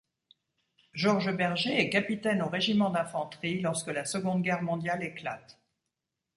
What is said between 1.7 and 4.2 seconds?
est capitaine au régiment d'infanterie lorsque la